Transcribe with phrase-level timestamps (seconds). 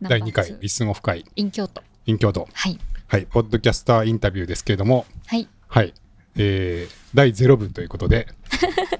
[0.00, 1.24] 第2回リスンオフ会。
[1.36, 2.78] in 京都 in 京都はい。
[3.08, 5.48] はいポッドキャスターインタビューですけれどもはい。
[5.66, 5.92] はい。
[6.36, 8.28] えー、第0分ということで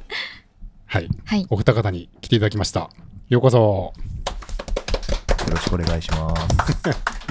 [0.86, 1.08] はい。
[1.24, 1.46] はい。
[1.50, 2.90] お二方に来ていただきました。
[3.28, 3.58] ようこそ。
[3.58, 3.92] よ
[5.50, 6.48] ろしくお願いします。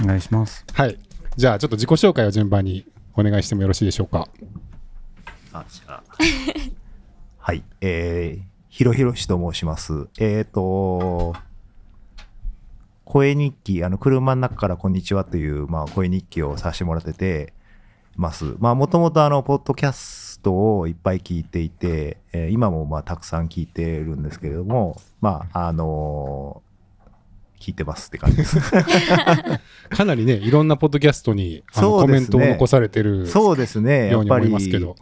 [0.02, 0.64] お願いします。
[0.72, 0.98] はい。
[1.36, 4.28] じゃあちょっと自己紹介を順番にお願いしてもよろしいでしょうか？
[5.52, 6.02] あ、じゃあ。
[7.38, 7.62] はい。
[7.80, 10.08] えー、ひろひろしと申します。
[10.18, 11.34] えっ、と、
[13.08, 17.54] 声日記、あの、車の中からこんにちはという、まあ、声日記をさせてもらってて
[18.16, 18.54] ます。
[18.58, 26.68] まあ、もともとあの、ポッドキャストをいっぱい聞いていて、えー今もまあ、たくさん聞いてるんですけれども、まあ、あのー
[27.60, 28.60] 聞いてますって感じです。
[29.90, 34.12] かなりねいろんなポッドキャストにコメンそうですねトを残されてるそうですね。
[34.12, 34.94] やっぱり、ますけど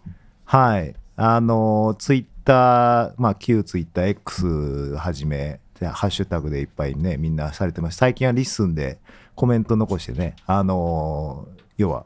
[0.47, 0.95] はい。
[1.17, 7.97] あの、ツイッター、まあ、旧ツイッター X はじめ、でハッシュタグでいっぱいね、みんなされてます。
[7.99, 8.99] 最近はリッスンで
[9.35, 12.05] コメント残してね、あの、要は、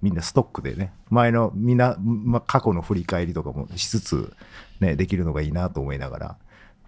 [0.00, 4.32] みんなストックでね、前のみんな、まあ、過去の振り返りとかもしつつ、
[4.80, 6.36] ね、できるのがいいなと思いながら、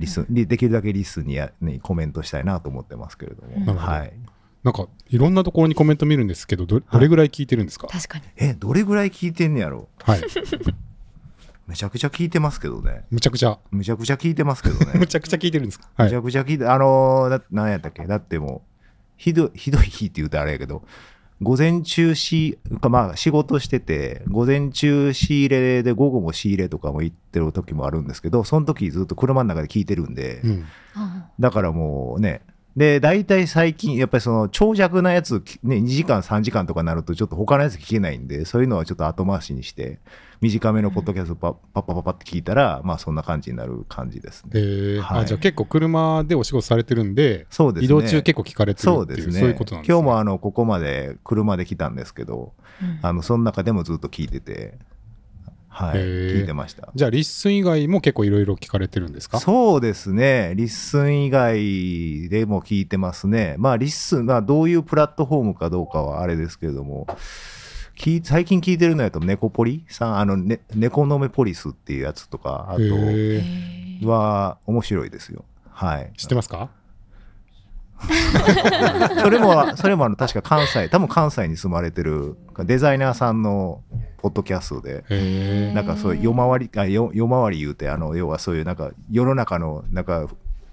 [0.00, 3.75] リスン、でできるだけリスンにや、ね、コメントしたいなと思ってますけれども、ど。
[3.75, 4.12] はい。
[4.64, 7.86] なんかいろんなところにコメント見るんですけどどどれぐらい聞いてるんですか？
[7.86, 8.25] 確かに。
[8.38, 9.88] え、どれぐらい聞いてんねやろ？
[10.03, 10.22] はい
[11.66, 13.04] めちゃくちゃ聞いてますけどね。
[13.10, 13.58] むちゃくちゃ。
[13.70, 14.92] むちゃくちゃ聞いてますけどね。
[14.98, 15.88] むちゃくちゃ聞いてるんですか？
[15.96, 18.06] はめちいゃくちゃ聞いて、あのー、だ何やったっけ？
[18.06, 18.82] だってもう、
[19.16, 20.82] ひどい、 ひどい日って言うとあれやけど、
[21.42, 30.64] 午前中し、かまあ仕事してて、午前中仕入れで午後も仕入れとかも行ってる時もあるんですけど、その時ずっと車の中で聞いてるんで、うん。
[30.94, 32.42] あだからもうね、
[32.77, 40.00] で、大体最近、やっぱりその長尺なやつ、ね、2時間、3時間とかなると、ちょっと他のやつ聞けないんで、そういうのはちょっと後回しにして、
[40.41, 44.50] 短めのポッドキャストパッパッパッパッパって聞いたら、まあそんな感じになる感じですね。
[44.55, 47.84] えーはいあじゃあ結構車でお仕事されてるんでそうですね。
[47.86, 49.41] 移動中結構聞かれてるそうっていうですね。
[49.41, 54.78] そういうことなんですね今日もあの、ここまで車で来たんですけど、うんあの、その中でもずっと聞いてて、
[55.77, 56.89] はい、聞いてました。
[56.94, 59.41] じゃあリッスン以外も結構いろいろ聞かれてるんですか？
[59.41, 60.53] そうですね。
[60.54, 63.56] リッスン以外でも聞いてますね。
[63.59, 67.09] まあ、リッスン、まあ、どういうプラットフォームかどうかはあれですけれども、
[68.22, 73.41] 最近聞いてるのやと、ネコポリさん、あの、ね、ネコノメポリスっていうやつとか、あへ
[74.00, 75.44] とは面白いですよ。
[75.71, 76.12] はい。
[76.16, 76.71] 知ってますか？
[79.22, 83.82] それも、それもあの、確か関西、多分関西に住まれてるデザイナーさんの
[84.19, 90.27] ポッドキャストで、へなんかそういう夜回り、あよ夜回り言うて、あの、要はそういうなんか世の中のなんか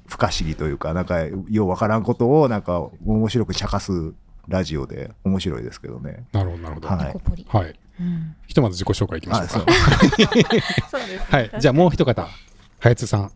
[0.07, 4.13] 不可思議というか、なんかようわからんことをなんか面白く茶化す
[4.47, 6.25] ラジオで面白いですけどね。
[6.33, 6.87] えなるほどなるほど。
[6.89, 7.45] はい。
[7.47, 7.79] はい。
[7.99, 8.35] うん。
[8.47, 9.73] ひとまず自己紹介いきましょううか。
[10.89, 11.01] そう。
[11.07, 11.51] ですはい。
[11.59, 12.29] じゃあもう一方は
[12.83, 13.31] やつさん。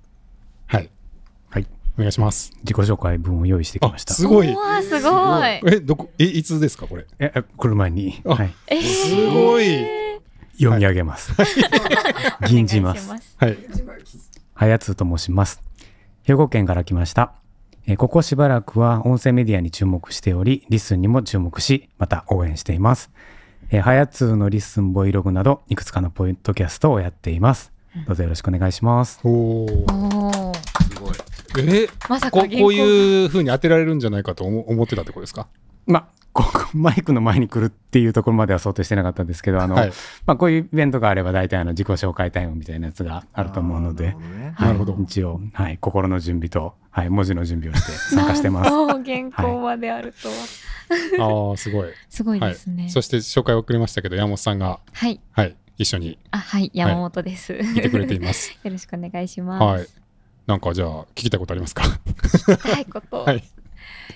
[1.97, 4.13] お願いします自己紹介文を用意してきあました。
[4.13, 6.09] すごいわすごいえどこ？
[6.19, 7.06] えいつですかこれ？
[7.19, 9.66] え、え車に、あはい、えーすごい
[10.57, 11.33] 読み上げます。
[12.47, 13.09] 吟じます。
[13.38, 13.57] はい
[14.53, 15.61] はやつと申します。
[16.23, 17.33] 兵庫県から来ました。
[17.88, 23.09] えーここしばらくは音声メディアに注目しており、リッスンにも注目し、また応援しています。
[23.69, 27.72] えーはやつのリッスンボイログなど、いくつかのポッドキャストをやっています。
[28.07, 29.19] どうぞよろしくお願いします。
[29.23, 30.44] おお
[31.61, 31.89] え？
[32.09, 35.47] まさかここういう風に当てられるんじゃないかと思思ってたってことですか？
[35.88, 39.91] まあ、ここ マイクの前に来るっていうところまでは想定してなかったんですけど、あの、はい。
[40.25, 44.53] まあ、こういうイベントがあれば大体あの自己紹介タイムみたいなやつがあると思うので、なるほどね。
[44.55, 44.67] はい。
[44.67, 44.97] なるほど。
[45.01, 48.71] 一応、はい、心の準備と、はい、文字の準備をして参加してます。
[48.71, 51.89] なんと 原稿まであるとは、ああすごい。
[52.09, 52.89] すごいはいですね。
[52.89, 55.21] そして紹介を送りましたけど山本さんがはい。
[55.31, 55.55] はい。
[55.77, 56.71] 一緒にあはい。
[56.73, 57.81] 山本です、い。
[57.81, 58.57] てくれています。
[58.63, 60.04] よろしくお願いします、はい
[60.47, 61.83] なんかじゃあ聞きたいことありますか？
[61.83, 63.44] 聞きたいこと、はい。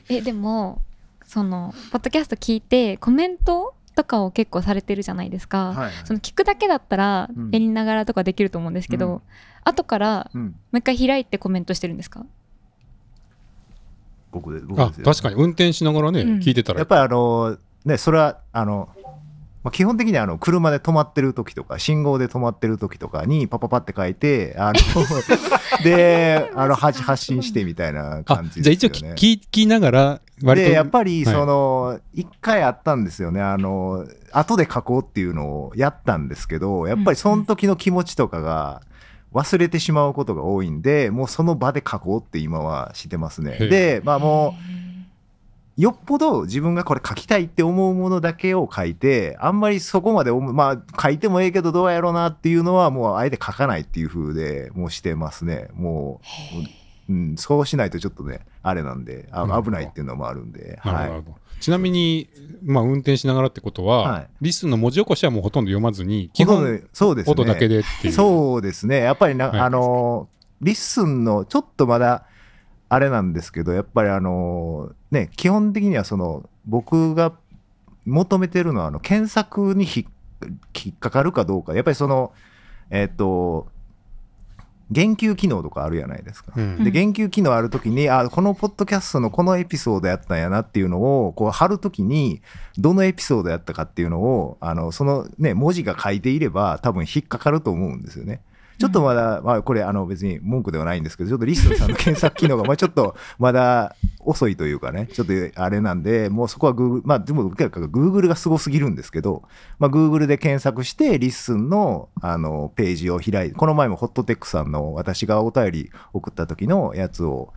[0.09, 0.81] えでも
[1.25, 7.51] そのポッドキャスト聞いてコメントとかを結構されてるじゃないですか、はいその聞くだけだったらうん。
[7.51, 9.21] やりながらとかできると思うんですけど、うん。
[9.63, 12.25] 後からうん、もう一回開いてコメントしてるんですか？
[14.31, 15.05] 僕で、僕あですよ。
[15.05, 16.39] 確かに運転しながらね、うん。
[16.39, 16.79] 聞いてたら。
[16.79, 18.89] やっぱりあの、ね、それは、あの、
[19.69, 24.79] まあ、基本的にあの車で止まってる時とか信号で止まってる時とかにパパパって書いてあの
[25.83, 28.89] であの発発信してみたいなあ感じじゃあ一応。
[28.89, 31.35] 聞聞きながらでやっぱりはい。
[31.35, 33.41] その一、回あったんですよね。
[33.41, 38.81] あの後で書こうっていうのをやったんですけどやっぱりその時の気持ちとかが
[39.33, 43.57] 忘れてしまうことが多いんでもうその場で書こうって今はしてますね。
[43.57, 44.78] でまあもうへ
[45.79, 55.69] よっぽど自分がこれ書きたいって思うものだけを書いてあんまりそこまでまあ書いてもええけどどうやろうなっていうのはもうあえて書かないっていう風でもうしてますね。
[55.73, 56.19] も
[57.07, 61.61] ううん、そうしないとちょっとねあれなんであ危ないっていうのもあるんで、はい。
[61.61, 62.29] ちなみに、
[62.63, 64.27] まあ、運転しながらってことは、はい。
[64.41, 67.31] リッスンの文字起こしはもうほとんど読まずに基本そうですね。
[67.31, 68.13] 音だけでっていう。
[68.13, 68.99] そうですね。
[68.99, 69.59] やっぱりな、はい。
[69.61, 70.27] あの
[70.61, 72.25] リッスンのちょっとまだ
[72.89, 77.33] あれなんですけどやっぱりあのね基本的にはその僕が
[78.05, 80.07] 求めてるのはあの検索にひ
[80.85, 82.33] 引っかかるかどうかやっぱりその
[82.89, 83.67] えっ、と
[84.91, 86.51] 言及機能とかあるじゃないですか。
[86.55, 92.41] うんで言及機能あるときにあこのポッドキャストのこのエピソードやったんやなっていうのをこう貼るときに
[92.77, 98.41] どのエピソードやったかっていうのをあのそのね文字が書いていれば多分引っかかると思うんですよね。
[98.79, 109.43] ちょっとまだ、まあ、これあの別に文句ではないんですけどちょっとリストさんの検索機能が まあちょっとまだ遅いというかねちょっとあれなんでもうそこは Google まあでも Google がすごすぎるんですけど、
[109.79, 117.53] まあ、Google で検索して LISTEN のあのページを開いてこの前もホットテックさんの私がお便り送った時のやつを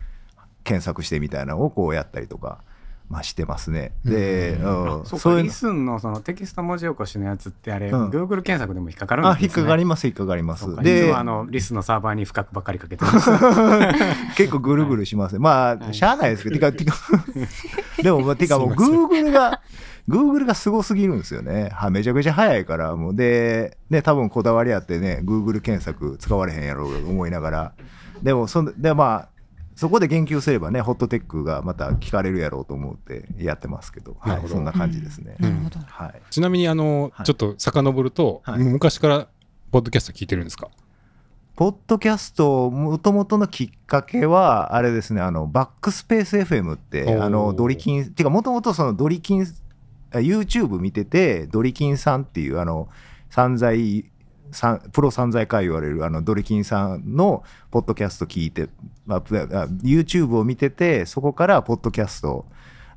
[0.65, 2.59] 検索してみたいなのをこうやったりとか、
[3.13, 3.93] まあ、してますね。
[4.07, 4.59] で、
[5.05, 5.99] そうリスンの。
[5.99, 8.09] そのテキスト文字起こしのやつってあれ、うん。
[8.09, 9.39] Google 検索でも引っかかるんですね。
[9.39, 10.75] あ引っかかります引っかかります。
[10.83, 13.31] でもあの LISTEN のサーバーに負荷ばっかりかけてます。
[14.39, 15.41] 結構ぐるぐるしますね。
[15.41, 15.95] まあ、はい。
[15.95, 16.97] しゃあないですけど、てか、てか、
[18.03, 19.61] でも、まあてかもう、Google が、
[20.09, 21.69] Google がすごすぎるんですよね。
[21.75, 27.73] はめちゃくちゃ早いから、もう、で、ね、多分こだわりあってね、Google 検索使われへんやろうと思いながら、
[28.23, 29.32] でも、そんで、まあ、
[29.75, 35.37] そこで言及すればね、ホットテックがまた聞かれるやろうと思ってやってますけど、は、ないそんな感じですね。
[35.39, 35.81] なるほど。
[35.81, 36.21] はい。
[36.31, 37.27] ちなみにあの、はい。
[37.27, 38.59] ちょっと遡ると、はい。
[38.65, 39.29] 昔から
[39.71, 40.69] ポッドキャスト聞いてるんですか？
[41.55, 49.43] ポッドキャスト、もともとのきっかけは、あれですね、あの、バックスペース FM って、あの、ドリキン、てか、もともとそのドリキン、
[50.13, 52.89] あ YouTube 見てて、ドリキンさんっていう、あの、
[53.29, 54.11] 散財、
[54.93, 58.69] プロ散財会言われるあのドリキンさんのポッドキャスト聞いて、
[59.07, 59.45] まあ、プあ
[59.83, 62.45] YouTube を見ててそこからポッドキャスト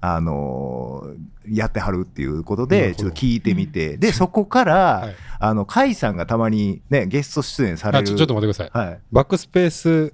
[0.02, 1.04] あの
[1.50, 5.16] やってはるっていうことでちょっと聞いてみて、でそこから、はい。
[5.40, 7.98] あの甲斐さんがたまにねゲスト出演される。
[8.00, 10.14] あちょちょっと待ってください、はい、バックスペース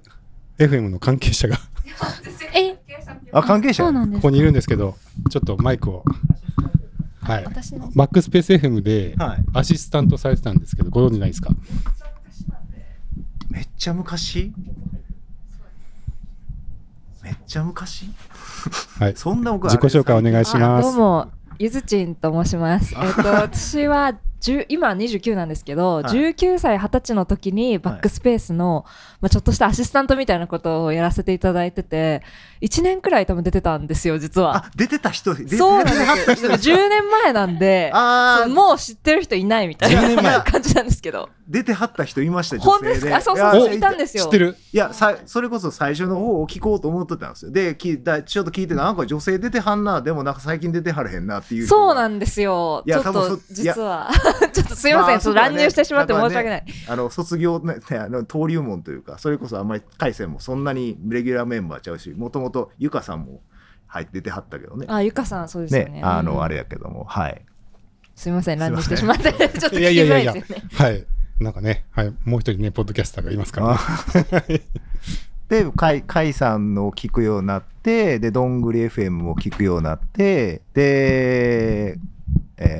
[0.58, 1.58] FM の関係者が。
[2.54, 2.76] え、
[3.32, 3.84] あ関係者？
[3.84, 4.22] そうなんですか。
[4.22, 4.96] ここにいるんですけど
[5.30, 6.04] ちょっとマイクを
[7.22, 7.44] はい。
[7.44, 7.90] 私の。
[7.94, 9.44] バックスペース FM ではい。
[9.54, 11.50] アシスタントされてたんですけどご存知ないですか？
[13.50, 14.52] めっちゃ昔？
[17.22, 18.06] めっちゃ昔？
[18.98, 19.12] はい。
[19.16, 20.88] そんな僕自己紹介お願いしあます。
[20.88, 22.94] どうもゆずちんと申します。
[22.96, 24.16] えっと 私は10
[24.68, 26.04] 今29なんですけど、はい。
[26.04, 28.84] 19歳20歳の時にバックスペースの、
[29.20, 32.22] まあ、ちょっとしたアシスタントみたいなことをやらせていただいてて
[32.60, 34.56] 1年くらい多分出てたんですよ実は。
[34.56, 36.50] あ出てた人出てそうなんですよ。
[36.52, 37.92] 10年前なんで
[38.48, 40.24] もう知ってる人いないみたい10年前。
[40.24, 41.28] な感じなんですけど。
[41.48, 43.16] 出てはった人いました本当ですか？
[43.16, 44.24] あそうそういたんですよ。
[44.24, 44.56] 知ってる。
[44.72, 47.50] いやさそれこそ最初の方を聞こうと思ってたんですよ。
[47.50, 52.82] で聞いたちょっと聞いてなんか女性出てはんなでもなんか最近出てはれへんなっていうそうなんんですよ。
[52.86, 54.10] いやちょっと多分そ実は
[54.52, 56.64] ちょっとすいません、ちょっと乱入してしまって申し訳ない。
[56.88, 63.40] あの卒業ねねあの登竜門というかそれこそあんまり回線もそんなにレギュラーメンバーちゃうしもともとゆかさんも
[63.86, 64.86] 入って出てはったけどね。
[64.88, 65.90] あゆかさんそうですよね。
[65.92, 66.42] ねあの、うん。
[66.42, 67.42] あれやけどもはい。
[68.14, 69.32] すいません乱入してしまって。
[69.32, 71.06] ちょっと聞きいやいやいづやいやらいですよねはい。
[71.40, 74.62] なんかね、はい、もう一人ねポッドキャスターがいますから、ね、
[75.48, 82.12] で甲斐甲斐さんのを聞くようになってでどんぐり FM も聞くようになってで、えー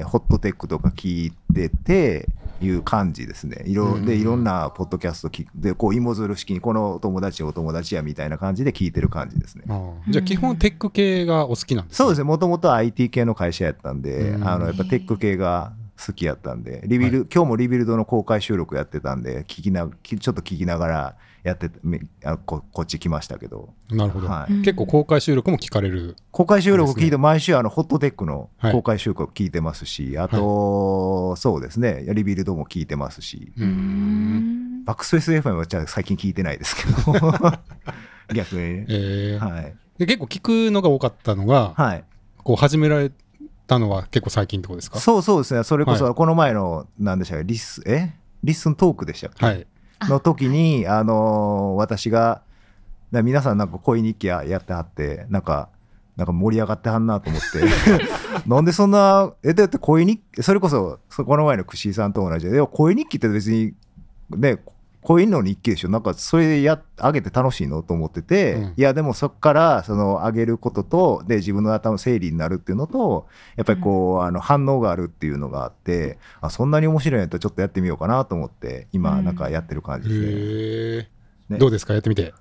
[0.05, 2.29] ホットテックとか聞いてて
[2.61, 3.63] いう感じですね。
[3.67, 9.65] いろうんでいろんなポッドキャスト聞くでこう芋づる式にこのお友達お友達やみたいな感じで聞いてる感じですね。
[10.09, 11.97] じゃあ基本テック系がお好きなんですね。
[11.97, 12.25] そうですね。
[12.25, 14.49] もともと IT 系の会社やったんでうん。
[14.49, 15.73] あのやっぱテック系が
[16.07, 16.83] 好きやったんで。
[16.85, 21.71] リビル、今日もリビルドの公開収録やってたんで聞きなきちょっと聞きながらやって
[22.25, 23.71] あここっち来ましたけど。
[23.91, 24.53] なるほど、はい。
[24.53, 24.63] うん。
[24.63, 26.17] 結構公開収録も聞かれる。
[26.31, 28.73] 公開収録聞いて、毎週あのホットテックのはい。
[28.73, 37.13] 公開収録聞いてますし、あと、そうですね、 Rebuild も聞いてますし、バックスペース FM はじゃあ最近聞いてないですけど、
[38.35, 38.87] 逆にね。
[38.89, 39.45] えー。
[39.45, 39.75] はい。
[39.99, 42.05] で結構聞くのが多かったのが、はい。
[42.45, 43.11] こう始められ
[43.73, 44.99] たのは結構最近ってことですか？
[45.00, 48.12] そうそうですね、それこはそこの前の、なんでしたっけ、リス、え？
[48.45, 49.67] LISTEN トークでしたっけ、はい。
[50.02, 52.43] の時に、あのー私が、
[53.12, 55.69] な皆さんなんか恋日記ややってはって、なんか、
[56.17, 57.62] なんか盛り上がってはんなと思って、
[58.49, 63.75] なんでそんな、え、だって恋日記、それこそ、そこの前の串井さんと同じで、恋日記って別に、
[64.31, 64.59] ね、
[65.03, 68.75] 恋の日記でしょ、なんかそれや、あげて楽しいのと思ってて、うん。
[68.77, 80.27] いや、でもそこから、その、あげることと、で、自分の頭整理になるっていうのと、やっぱりこう、あの、反応があるっていうのがあって、あ、そんなに面白いんやったらちょっとやってみようかなと思って、今、なんかやってる感じですね。
[80.27, 81.09] へえ
[81.55, 81.59] ね。
[81.59, 81.95] どうですか？
[81.95, 82.23] やってみて。
[82.23, 82.33] やっ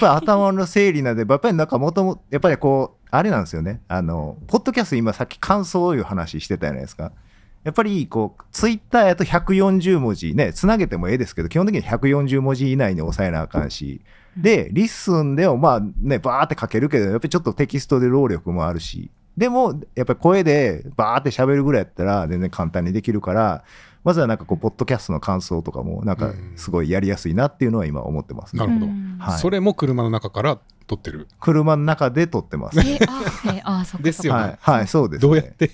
[0.00, 3.82] ぱり頭の整理なんで、やっぱりなんかもとも、やっぱりこう、あれなんですよね。
[3.86, 7.12] あの、ポッドキャスト今さっき感想いう話してたじゃないですか。
[7.62, 14.00] やっぱりこう、ツイッターやと140文字ね、つなげてもええですけど、基本的に140文字以内に抑えなあかんし、
[14.36, 23.64] で、 LISTEN でもまあね、バーって書けるけど、やっぱりちょっとテキストで労力もあるし、でも、やっぱり声でバーって喋るぐらいやったら全然簡単にできるから、
[24.04, 28.60] まずはなんかこう、ポッドキャストの感想とかも、なんかすごいやりやすいなっていうのは今思ってますね。
[28.60, 29.16] なるほど、うん。
[29.18, 29.38] はい。
[29.38, 31.28] それも車の中から撮ってる。
[31.38, 32.80] 車の中で撮ってます。
[32.80, 34.40] えあえあそですよね。
[34.40, 35.28] はい、はい、そうです、ね。
[35.28, 35.70] どうやって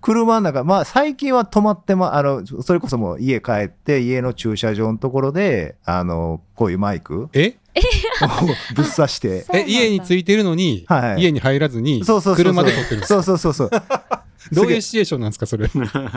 [0.00, 7.56] 車の中、まあ最近は止まってま、あの、それこそもう家帰って、家の駐車場のところで、あの、こういうマイクをえ？
[8.74, 11.22] ぶっ刺して、え家に着いてるのに、はい。
[11.22, 12.36] 家に入らずにそうそう。
[12.36, 13.22] 車で撮ってるんですか？
[13.22, 13.82] そうそうそうそう。
[14.52, 15.66] どういうシチュエーションなんですかそれ？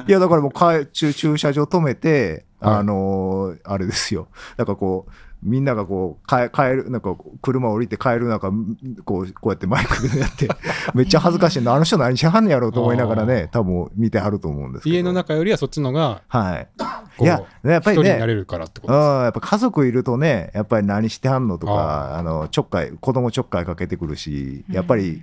[0.07, 4.27] いや、だからもうか駐駐車場止めて、はいあのーあれですよ。
[4.57, 5.11] なんかこう、
[5.43, 8.51] みんながこう、帰帰る、なんか車降りて帰る中、
[9.05, 10.47] こう、こうやってマイクでやって、
[10.95, 11.73] めっちゃ恥ずかしいな。
[11.73, 14.95] あの人何しはんねやろうと思いながらね、多分見てはると思うんですけど。
[14.95, 16.67] 家の中よりはそっちのがはい。
[17.17, 19.17] こいうや、やっぱりね一人にな、れるからってことですか？
[19.17, 25.21] うん、やっぱ家族いるとね、やっぱり何してはんのとあか、あの、ちょっかい、子供ちょっかいかけてくるし、やっぱり、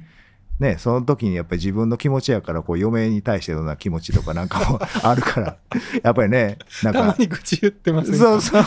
[0.60, 5.56] ね、その時にやっぱり自分の気持ちやから、こう、嫁に対してのな気持ちとかなんかも あるから、
[6.02, 8.64] やっぱりね、なんか、たまに愚痴言ってますねそうそう。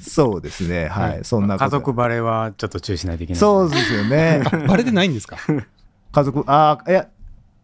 [0.00, 1.56] そうですね、ははいい、そんな。
[1.58, 3.40] 家族バレはちょっと注意しないといけない。
[3.40, 4.42] そうですよね。
[4.68, 5.36] バレてないんですか？
[6.12, 7.08] 家族、ああ、いや、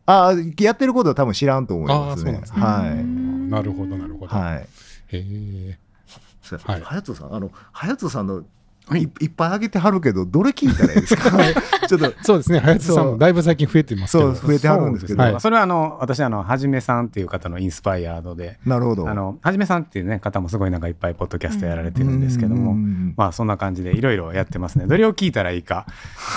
[0.06, 2.32] ああ、やってることは多分知らんと思いますね。
[2.32, 4.28] ねはうんなるほどなるほい。
[4.28, 4.56] ど、はい。
[4.56, 4.66] へ
[5.12, 5.78] え
[6.66, 8.42] はいはやつさん、あの、はやつさんの、は
[8.92, 8.98] い。
[8.98, 11.30] いいっぱいあげてはるけど、どれ聞いたらいいですか？
[11.88, 12.58] ちょっと、そうですね。
[12.58, 14.34] 林さんもだいぶ最近増えてますけど。
[14.34, 15.40] そう、増えてはるんですけど、はい。
[15.40, 19.08] それはあの私あのはじめさんっていう方のインスパイアードでなるほど。
[19.08, 23.14] あのはじめさんっていうね方もすごいなんかいっぱいポッドキャストやられてるんですけども、うん。
[23.16, 24.86] まあそんな感じでいろいろやってますね。
[24.86, 25.86] どれを聞いたらいいか。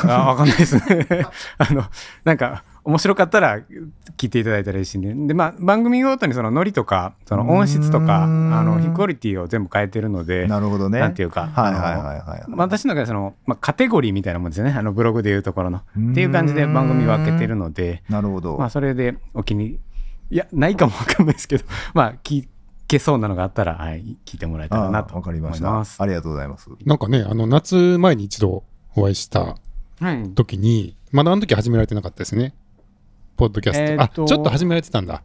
[0.03, 1.05] あわかんないですね。
[1.57, 1.83] あの、
[2.23, 3.59] なんか面白かったら
[4.15, 5.13] 聞いていただいたらいいしね。
[5.27, 11.01] で、まあ番組ごとにそのノリとか、その音質とか、あうんの、クオリティを全部変えてるので、なるほどね。
[11.01, 12.43] なんていうか、はいはいはいはい。
[12.55, 14.71] 私の中でその、まあ、カテゴリーみたいなもんですよね。
[14.71, 15.79] あのブログでいうところの。
[15.79, 15.81] っ
[16.13, 18.57] ていう感じで番組分けてるので、なるほど。
[18.57, 19.79] まあそれでお気に、
[20.31, 22.47] いや、ないかもわかんないですけど、 まあ聞
[22.87, 25.67] けそうなのがあったら、はい、聞いてもらえたらなとわかり思ました。
[25.67, 26.01] います。
[26.01, 26.69] ありがとうございます。
[26.85, 28.63] なんかねあの夏前に一度
[28.95, 29.57] お会いした
[29.99, 30.29] はい。
[30.35, 32.53] 時にまだあの時始められてなかったですね
[33.37, 35.21] ポッドキャスト、えーあちょっと始められてたんだ。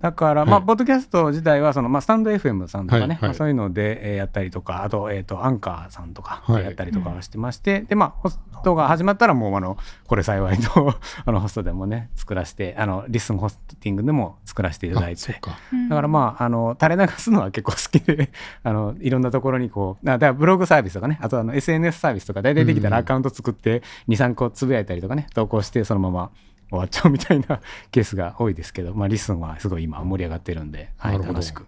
[0.00, 0.50] だから、はい。
[0.50, 3.18] まあ、ポッドキャスト自体は、その、まあ、スタンド FM さんとかね、はいはい。
[3.22, 6.64] まあ、そういうので、えーやったりとか、あと、えっ、と、アンカーさんとか、はい。
[6.64, 9.76] やったりとかはしてまして、で、まあ、ホストが始まったら、もう、あの、
[10.06, 15.58] これ幸いの、 あの、ホストでもね、作らせて、あの、リスンホスティングでも作らせていただいて、か。
[15.88, 18.30] だからまあ、あの、垂れ流すのは結構好きで、
[18.62, 26.30] あの、いろんなところにこう、あだからブログサービスとかね、あとあの SNS サービスとか、大体できたらうんアカウント作って、2、3個つぶやいたりとかね、投稿して、そのまま
[26.70, 27.60] 終わっちゃうみたいな
[27.90, 31.66] ケースが多いですけど、まあ、リスンはすごい今盛り上がってるんで、はい、楽しく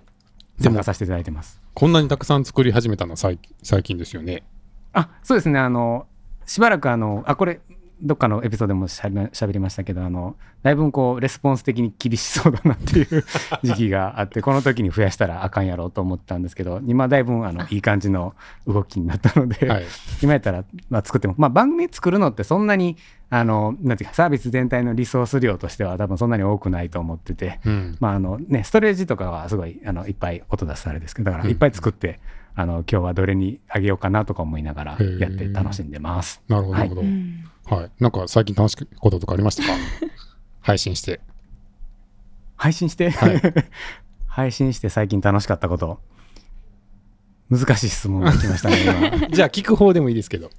[0.60, 1.60] 参加させていただいてます。
[1.74, 4.44] こんなにたくさん作り始めたのは最最近ですよね。
[4.92, 6.06] あ、そうですね、あの、
[6.46, 7.60] しばらくあの、あ、これ、
[8.00, 13.24] どっかのエピソードでもしゃべしゃべりましたけど、あの、だいぶこう、レスポンス的に厳しそうだなっていう
[13.64, 17.78] 時期があって、この時に増やしたらあかんやろうと思ったんですけど、今だいぶあの、い。
[17.78, 18.34] い感じの
[18.66, 19.84] 動きになったので、はい。
[20.22, 22.96] 今やったら、まあ、作っても、まあ、番組作るのってそんなに、
[23.30, 27.96] あの、なんていうか、サービス全体のリソース量としては多分そんなに多くないと思ってて、うん。
[27.98, 31.50] まああのね、ストレージとかはすごいあのいっぱい音出すあれですけど、だからうん。
[31.50, 32.20] いっぱい作って、
[32.54, 36.42] あの今日はどれにあげようかなとか思いながらやって楽しんでます。
[36.48, 39.68] なるほどなるほど、うんはい、なんか最近楽しいこととかありましたか？
[40.60, 41.20] 配信して。
[42.56, 43.40] 配信して、はい。
[44.26, 46.00] 配信して最近楽しかったこと。
[47.50, 50.50] 難しい質問が来ましたね、 じゃあ聞く方でもいいですけど。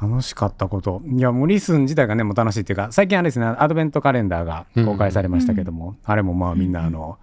[0.00, 0.08] 今。
[0.08, 1.02] 楽しかったこと。
[1.06, 7.18] いや、もうリスン自体がね、もう楽しいっていうか、最近あれですね、アドベントカレンダーが公開されましたけども、あれもまあみんな、あの、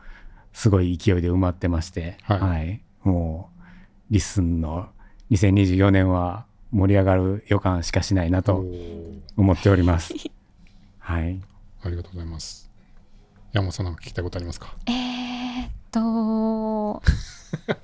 [0.53, 2.39] すごい勢いで埋まってまして、はい。
[2.39, 2.81] はい。
[3.03, 3.49] も
[4.09, 4.89] う、リスンの
[5.31, 9.21] 2024年は盛り上がる予感しかしないなおとー。
[9.37, 10.13] 思っております。
[10.99, 11.41] はい。
[11.83, 12.69] ありがとうございます。
[13.51, 14.73] 山本さんなんか聞きたいことありますか？
[14.85, 17.01] えー、っと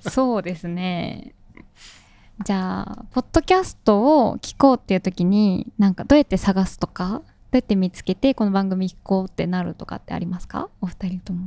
[0.10, 1.34] そうですね。
[2.44, 7.22] じゃあポッドキャストを聞こうっていう時になんかどうやって探すとかどう
[7.56, 10.68] やって見つけてこの番組聞こうってなるとかってありますか？
[10.80, 11.46] お二人とも。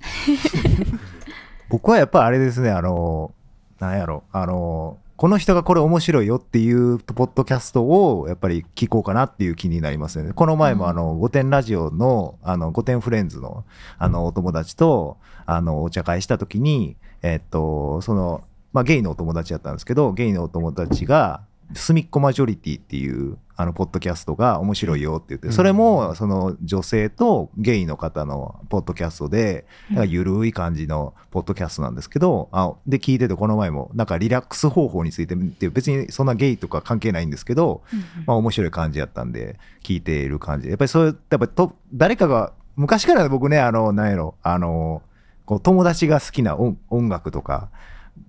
[1.68, 3.32] 僕はやっぱあれですね、あの、
[3.78, 10.32] なんやろ、あの、この人がこれ面白いよっていうポッドキャストをやっぱり聞こうかなっていう気になりますよね。
[10.32, 13.66] この前もあの、御殿ラジオの、あの、御殿フレンズの、
[13.98, 21.42] あの、お友達と、あの、お茶会した時に、えっと、その、まあ、ゲイのお友達だったんですけどゲイのお友達が
[21.74, 25.52] 「すみっこマジョリティ」っていうあのポッドキャストが面白いよって言って、うん。
[25.52, 29.66] それもその女性とゲイの方のポッドキャストで
[30.08, 37.82] ゆるい感じのポッドキャストなんですけどあで聞いててこの前もなんかリラックス方法についてって別にそんなゲイとか関係ないんですけど、
[38.26, 45.02] まあ、面白い感じやったんで聞いている感じやっぱりそういうやっぱりと誰かが昔から僕ねあのなんやろあの
[45.44, 47.68] こう友達が好きな音音楽とか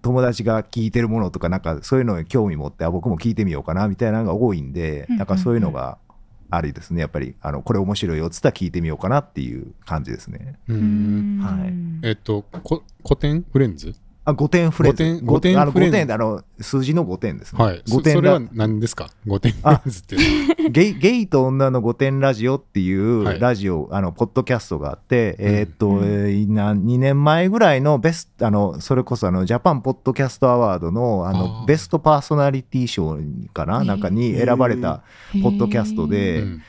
[0.01, 5.97] 友達が聴いてるものとかなんかそういうのに興味持ってあ僕も聞いてみようかなみたいなのが多いんで、うんなんかそういうのが
[6.49, 7.01] ありですね。
[7.01, 10.57] やっぱりあのこれ面白いよっつったら聞いてみようかなっていう感じですね。
[10.67, 11.39] うーん。
[11.39, 11.73] はい。
[12.09, 13.45] えっとこ古典？
[13.51, 13.95] フレンズ？
[14.23, 15.03] あ5点フレンズ。
[15.23, 17.63] 五点五点5点あの数字の5点ですね。
[17.63, 17.81] はい。
[17.87, 20.15] 5点ラそそれは何ですか？5点フレンズって。
[20.15, 23.39] い うゲイゲイと女の御殿ラジオっていうはい。
[23.39, 31.65] ラジオ、あのポッドキャストがあって、うんえーっと、えーな2年前ぐらいのベストあのそれこそあのジャパンポッドキャストアワードのああのー。
[31.65, 33.17] ベストパーソナリティ賞
[33.53, 35.01] かな、なんかに選ばれた
[35.41, 36.47] ポッドキャストで、うん。
[36.49, 36.59] えー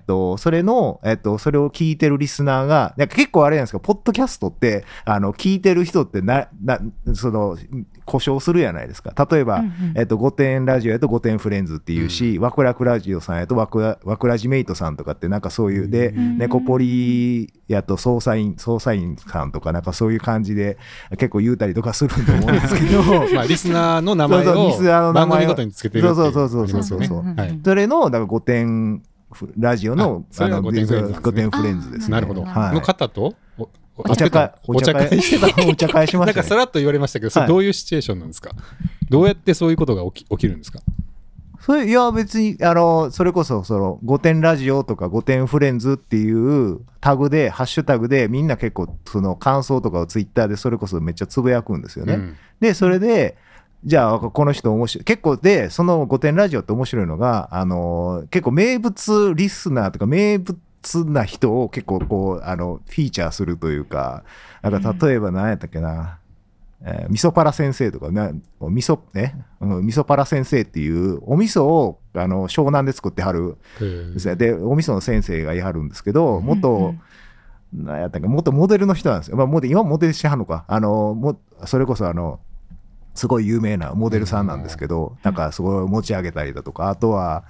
[0.00, 6.80] っとそれの、えーっとそれを聞いてるリスナーがなんか結構あれなんですかポッドキャストってあの聞いてる人ってなな
[7.14, 7.56] その
[8.04, 9.14] 故障するじゃないですか。
[9.30, 9.64] 例えば、
[9.94, 16.38] えっと、御殿ラジオやと御殿フレンズっていうし、わくらくラジオさんやとわくらわくらじメイトさんとかってなんかそういうで、ん。
[16.38, 20.76] ネコポリやと捜査員捜査員さんとかなんかそういう感じで
[21.10, 23.02] 結構言うたりとかすると思うんですけど。
[23.34, 25.28] まあリスナーの名前そうそうをリスナーの名前を。
[25.28, 27.22] 番組ごとにつけてるっていそうそうそうそうそうう。
[27.22, 27.60] んうんうんはい。
[27.64, 29.00] それのだから御殿
[29.56, 31.22] ラジオのあそれが御殿フレンズなんですね。
[31.22, 32.12] 御殿フレンズですね。
[32.12, 32.74] なるほど、はい。
[32.74, 33.34] の方と
[33.96, 36.42] お茶会お茶会してたお茶会しまなんしたね。
[36.42, 37.48] かさらっと言われましたけど、それはい。
[37.48, 38.50] どういうシチュエーションなんですか、
[39.08, 40.80] どうやってそういうことが起き起きるんですか？
[41.60, 52.14] それいや別にあのそれこそその御殿ラジオとか御殿フレンズっていうタグでハッシュタグでみんな結構その感想とかをツイッターでそれこそめっちゃつぶやくんですよね。
[52.14, 52.36] うん。
[52.60, 53.38] でそれで
[53.84, 55.04] じゃあこの人面白い。
[55.04, 60.58] 結構でその御殿ラジオって面白いのがあの結構名物リスナーとか名物
[61.04, 64.24] な人を結構こうあのフィーチャーするというか
[64.62, 66.18] なんか例えば何やったっけな、
[66.82, 73.58] えー、味噌パラ先生とかな味噌ね、うん、味噌パラ先生っていうお味噌をあの湘南で作ってはる。
[73.78, 77.84] ですねでお味噌の先生がいはるんですけど元、うんうん。
[77.84, 80.64] なんやったっけ元モデルの人なんですよ、まあ、モデ今モデルしてはんのか。
[80.68, 82.40] あのもそれこそあの
[83.14, 87.44] すごい有名なモデルさんなんですけど、なんかすごい持ち上げたりだとかあとは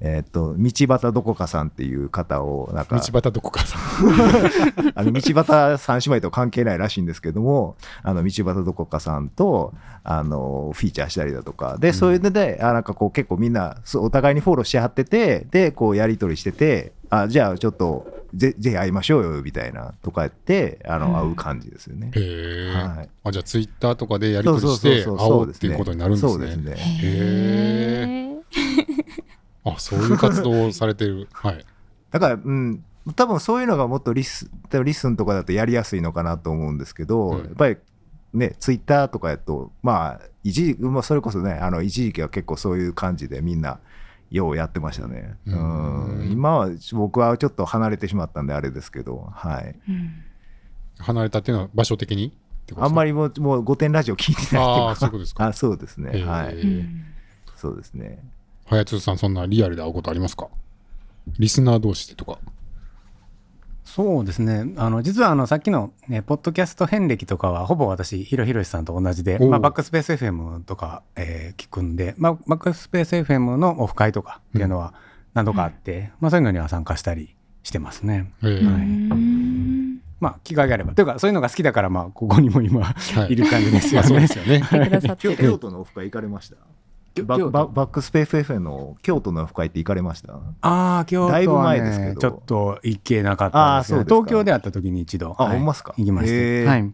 [0.00, 3.82] えっと道端どこかさんっていう方をなんか道端どこかさん。
[4.94, 11.76] あの道端三姉妹と関係ないらしいんですけどもあの道端どこかさんとあのフィーチャーしたりだとか。
[11.78, 22.10] で、そういうのであなんかこう結構みんなそうお互いにフォローし合っててでこうやり取りしててあじゃあちょっとぜぜひ会いましょうよみたいなとかやってあの、会う感じですよね。
[22.14, 23.08] へえ、はい。
[23.24, 26.32] あじゃあツイッターとかでやり取りして会おうっていうことになるんですね。
[26.32, 26.74] そうですね。
[26.76, 28.27] へえ
[29.76, 31.28] あそういう活動を されてる。
[31.32, 31.64] はい。
[32.10, 34.50] だから、うん、多分そういうのがもっとリス
[34.84, 37.76] リスンとかだとやりやすいのかなと思うんですけど、うんやっぱり
[38.34, 43.80] ね、ツイッターとかやと、まあ、一時、まあ、それこそね、あの一時期は結構そういう感じでみんな、
[44.30, 45.36] ようやってましたね。
[45.46, 46.28] ううん。
[46.28, 49.74] ん、今は僕はちょっと離れてしまったんであれですけど、はい。
[50.98, 52.26] 離れたっていうのは場所的に？
[52.26, 52.30] っ
[52.66, 55.46] てことあんまりりもう、もう御殿ラジオ聞いてないああっていううかそいうですか。
[55.46, 56.24] あ、そうですね。
[56.24, 56.60] はい。
[56.60, 56.84] い。
[57.56, 58.22] そうですね。
[58.70, 60.48] はやつさんそんなリアルで会うことありますか？
[61.38, 62.38] リスナー同士でとか。
[63.84, 64.74] そうですね。
[64.76, 74.92] あの実はあのさっきの、ね、ポッドキャスト遍歴とかはほぼ私ヒロヒロシさんと同じで、まあ、バックスペース FM とか、えー聞くんで、まあ、バックスペース FM のオフ会とかっていうのは
[75.32, 78.30] 何度かあって、まあ、そういうのには参加したりしてますね。
[78.42, 78.70] えー。
[78.70, 79.98] はい。
[80.20, 80.92] まあ機会があれば。
[80.94, 82.94] というかそういうのが好きだからまあここにも今、
[83.28, 83.32] い。
[83.32, 84.28] い、る感じですまあそうよね。
[84.28, 85.36] ですよね。
[85.38, 86.56] 京都のオフ会行かれました？
[87.22, 90.34] バックスペース FM の京都のオフ会って行かれました？
[90.62, 92.10] ああ京都だいぶは前ですけど。
[92.12, 93.98] ねちょっと行けなかったんですよ。
[93.98, 94.14] あーそうですか。
[94.16, 95.34] 東京で会った時に一度。
[95.38, 95.58] あはい。
[95.58, 95.94] ほんまっすか？
[95.96, 96.62] 行きましへー。
[96.64, 96.92] てはい。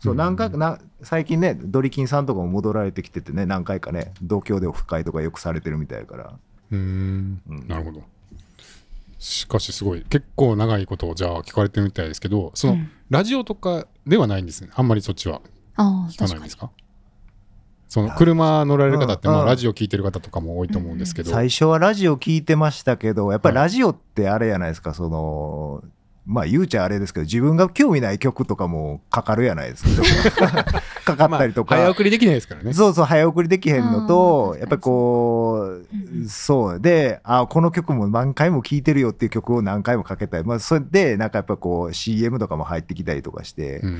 [0.00, 6.34] そう何回かな最近ねドリキンさんとかも戻られてきててね何回かね同郷でオフ会とかよくされてるみたいだから。
[6.72, 7.40] うーん。
[7.48, 7.68] うん。
[7.68, 8.02] なるほど。
[9.18, 12.90] しかしすごい結構長いことをじゃあ聞かれてるみたいですけどその、うん。
[13.08, 14.68] ラジオとかではないんですね。
[14.74, 15.40] あんまりそっちは。
[15.76, 16.70] ああ聞かな確かにいんですか？
[17.94, 23.66] その車乗られる方って、まあ、ラジオ聞いてる方とかも多いと思うんですけど、最初はラジオ聞いてましたけどやっぱりはい。
[23.66, 25.84] ラジオってあれやないですかその
[26.26, 30.64] まあ言うちゃあれですけど自分が興味ない曲とかもかかるやないですか。
[31.06, 32.72] かかったりとか、まあ早送りできないですからね。
[32.72, 35.78] そうそう早送りできへんのとやっぱりこ
[36.24, 36.80] う、そう。
[36.80, 43.98] であこの曲も何回も聴いてるよっていう曲を何回もかけたい、まあ、それでなんかやっぱこう CM とかも入ってきたりとかして、うん。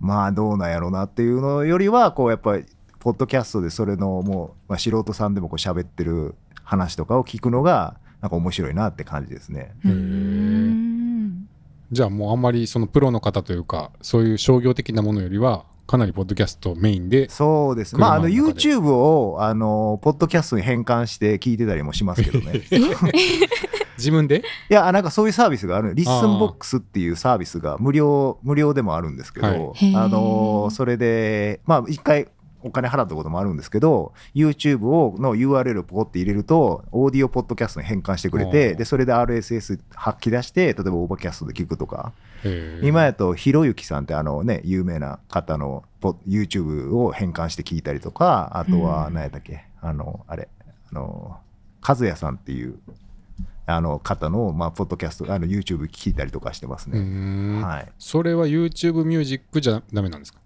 [0.00, 2.64] まあどうなんやろうなっていうのよりはこうやっぱり
[3.00, 6.34] ポッドキャストでそれのもう、まあ、素人さんでもこう喋ってる
[6.64, 9.74] 話とかを聞くのがなんか面白いなって感じですね。
[11.90, 17.96] じゃあもうあんまりそのプロの方というかそういう商業的なものよりはかなりポッドキャストメインでそうです。
[17.96, 22.60] まああの YouTube をあのポッドキャストに変換して聞いてたりもしますけどね。
[23.96, 24.44] 自分で？
[24.70, 29.96] いやなんかそういうサービスがある Listenbox っていうサービスが無料無料でもあるんですけど、はい。
[29.96, 32.28] あのそれでまあ一回
[32.62, 42.12] お金払ったこともあるんですけど YouTube をの URL をポコって入れるとオーディオポッドキャストに変換してくれてでそれで RSS 発揮出して例えば Overcast で聞くとか。
[42.44, 42.88] えー。
[42.88, 49.14] 今やとひろゆきさんってあのね有名な方のポ YouTube を変換して聞いたりとかあとはうん。
[49.14, 49.64] 何やったっけ？
[49.80, 50.48] あのあれ
[50.90, 51.36] あの
[51.86, 52.78] 和也さんっていう
[53.66, 56.98] あの方の、まあ、ポッドキャストあの YouTube 聞いたりとかしてますね。
[56.98, 60.38] んはい、それは YouTube ミュージックじゃダメなんですか？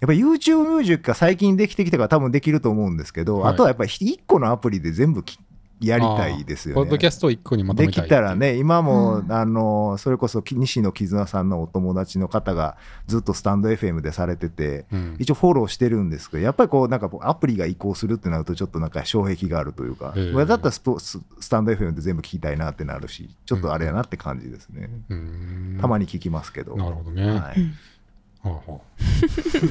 [0.00, 3.54] やっぱ YouTube ミュージックが最近できてきたから多分できると思うんですけど、はい。
[3.54, 5.38] あとはやっぱり1個のアプリで全部き
[5.80, 6.82] やりたいですよね。
[6.82, 9.32] ポッドキャストを一個にまとめでたいきたらね、今も、うん。
[9.32, 15.16] あのそれこそき西野絆さんのお友達の方がずっとスタンド FM でされてて、うん。
[15.18, 24.90] 一応フォローしてるんですけど、やっぱりこう、なんかアプリが移行するってなると、ちょっとなんか障壁があるというか、ええまあだったらスポススタンド FM で全部聞きたいなってなるし、ちょっとあれやなって感じですね。
[25.08, 25.16] うー
[25.76, 25.78] ん。
[25.80, 26.76] たまに聞きますけど。
[26.76, 27.56] なるほどね、はい
[28.42, 28.80] はあは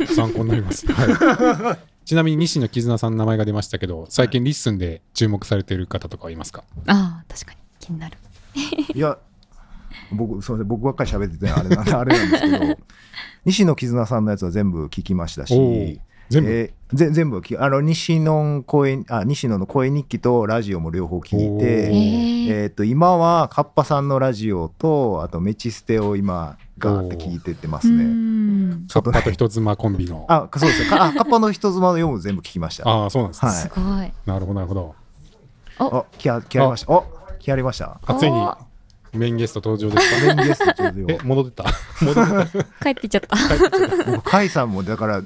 [0.08, 0.14] あ。
[0.14, 6.64] 参考になります、 はい、ちなみに西野絆さんの名前が出ましたけど最近 LISTEN で注目されている方とかはいますか？
[6.88, 7.58] ああ確かに。
[7.80, 8.18] 気になる。
[8.94, 9.18] いや、
[10.12, 12.78] 僕、すみません、僕ばっかり喋ってて、あれなんで、 あれなんですけど、
[13.46, 22.52] 西野絆さんのやつは全部聞きましたし、全部、えーぜ全部きあの西野声あ西野の声日記とラジオも両方聞いおて、ー。
[22.52, 28.04] えー、と今はカッパさんのラジオとあとメチステを今ガーって聞いてってますね。
[28.04, 28.88] ん。
[28.88, 30.26] カッパと人妻コンビの。
[30.28, 32.90] ああそうですか あカッパの人妻の読む全部聞きました。
[32.90, 33.60] ああそうなんですね、はい。
[33.60, 34.12] すごい。
[34.26, 34.96] なるほどなるほど。
[36.18, 36.92] 来は来はりました。
[36.92, 37.06] お
[37.40, 38.00] 来はりました。
[38.06, 38.58] あついにお。
[39.12, 40.36] メインゲスト登場ですか？
[40.36, 41.66] メインゲストちょうどえよ戻ってた。
[42.02, 42.64] 戻っ てた。
[42.84, 43.38] 帰っていっちゃった。
[44.12, 45.24] 僕甲斐さんもだから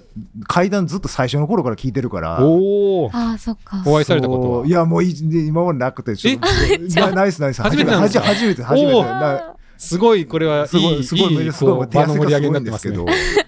[0.47, 2.39] 階段ずっと最初の頃から聞いてるから。
[2.41, 3.83] おおああそっか。
[3.85, 5.13] お会いされたこといやもうい
[5.47, 7.61] 今までなくてちょっとなナイスナイス。
[7.61, 9.03] 初めて初めて初めてお初めて。
[9.03, 13.05] なすごいこれはいいすごいすごいいいすごい場の盛り上げにないってますけど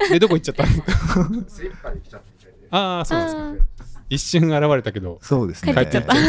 [0.10, 1.62] でどこ行っちゃったんです
[2.12, 2.22] か？
[2.72, 3.54] ああそうですか。
[4.10, 5.74] 一瞬現れたけどそうですね。
[5.74, 6.14] 帰っちゃった。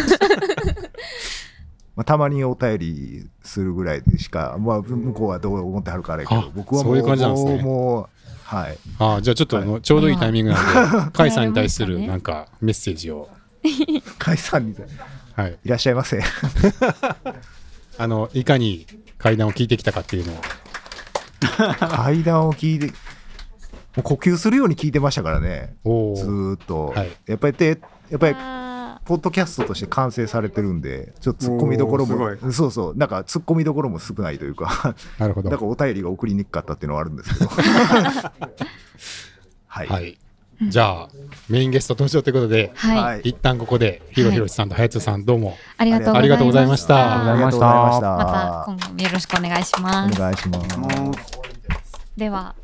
[1.97, 7.51] まあ、たまにお便りするぐらいでしか、まあ、向こうはどう思ってはるかあれやけあど僕はもそういう感じなんですね。
[7.55, 8.07] もうもう
[8.45, 8.79] はい。
[8.99, 13.29] ああじゃあちょっとあのちょうどいいタイミングなんで 甲斐さんに対するなんかメッセージを。
[13.65, 13.69] 甲
[14.31, 14.77] 斐さんにい
[15.35, 16.21] はいらっしゃいませ
[17.99, 18.87] あのいかに
[19.19, 20.37] 階段を聞いてきたかっていうのを。
[21.89, 22.93] 階段を聞いても
[23.99, 25.77] う呼吸するように聞いてましたからね。
[25.85, 27.11] おずっと、はい。
[27.27, 27.81] やっぱりで
[28.11, 32.97] やっぱりあポッドキャストとして完成されてるんでちょっとツッコミどころおもーそうそう。
[32.97, 34.95] なんかツッコミどころも少ないというか。
[35.19, 35.49] なるほど。
[35.51, 37.51] だからお便りが送りにくかったっていうのはあるんですけど。
[39.67, 40.19] はい、はい
[40.63, 41.09] じゃあ
[41.49, 43.21] メインゲスト登場ということでーはい、はい。
[43.25, 45.57] 一旦ここでヒロヒロシさんとハヤツさんどうも。
[45.77, 47.33] ありがとうありがとうございました。
[47.33, 48.17] ありがとうございました。
[48.17, 50.17] また今後もよろしくお願いします。
[50.17, 50.61] お願いしま
[51.13, 51.41] す。
[52.17, 52.55] では